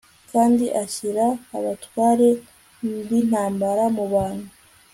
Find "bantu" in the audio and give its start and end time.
4.13-4.49